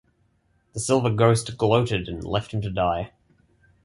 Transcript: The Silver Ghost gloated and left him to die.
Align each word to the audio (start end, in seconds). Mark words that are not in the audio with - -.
The 0.73 0.79
Silver 0.79 1.11
Ghost 1.11 1.59
gloated 1.59 2.07
and 2.09 2.23
left 2.23 2.55
him 2.55 2.61
to 2.63 2.71
die. 2.71 3.11